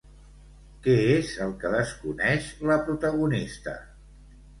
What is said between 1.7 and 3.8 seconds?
desconeix la protagonista?